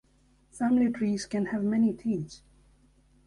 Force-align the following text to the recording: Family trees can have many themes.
Family 0.49 0.91
trees 0.91 1.27
can 1.27 1.45
have 1.45 1.63
many 1.63 1.93
themes. 1.93 2.41